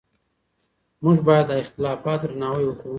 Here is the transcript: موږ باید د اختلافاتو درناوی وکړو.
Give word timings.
موږ 1.03 1.17
باید 1.27 1.45
د 1.49 1.51
اختلافاتو 1.63 2.25
درناوی 2.29 2.65
وکړو. 2.67 2.89